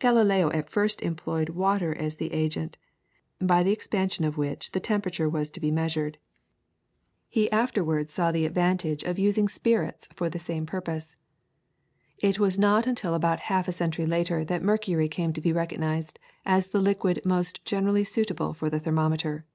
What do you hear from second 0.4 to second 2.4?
at first employed water as the